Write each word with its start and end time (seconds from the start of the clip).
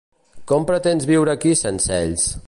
Com 0.51 0.63
pretens 0.69 1.05
viure 1.11 1.35
aquí 1.39 1.53
sense 1.63 1.93
ells? 2.07 2.25